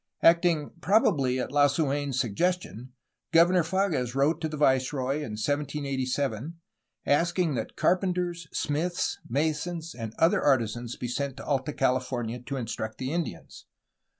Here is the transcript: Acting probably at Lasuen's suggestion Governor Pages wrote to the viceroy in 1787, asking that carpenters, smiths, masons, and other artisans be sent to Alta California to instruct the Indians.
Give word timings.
Acting 0.23 0.71
probably 0.81 1.39
at 1.39 1.51
Lasuen's 1.51 2.19
suggestion 2.19 2.91
Governor 3.31 3.63
Pages 3.63 4.15
wrote 4.15 4.41
to 4.41 4.49
the 4.49 4.57
viceroy 4.57 5.17
in 5.17 5.33
1787, 5.37 6.59
asking 7.05 7.53
that 7.53 7.75
carpenters, 7.75 8.47
smiths, 8.51 9.19
masons, 9.29 9.93
and 9.93 10.15
other 10.17 10.41
artisans 10.41 10.95
be 10.95 11.07
sent 11.07 11.37
to 11.37 11.45
Alta 11.45 11.71
California 11.71 12.39
to 12.39 12.57
instruct 12.57 12.97
the 12.97 13.13
Indians. 13.13 13.67